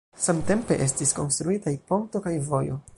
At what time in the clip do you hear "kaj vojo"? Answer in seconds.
2.29-2.85